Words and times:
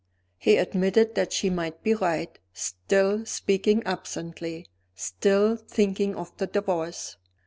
He 0.39 0.57
admitted 0.57 1.13
that 1.13 1.31
she 1.31 1.51
might 1.51 1.83
be 1.83 1.93
right; 1.93 2.39
still 2.53 3.23
speaking 3.23 3.83
absently, 3.85 4.65
still 4.95 5.55
thinking 5.55 6.15
of 6.15 6.35
the 6.37 6.47
Divorce. 6.47 7.17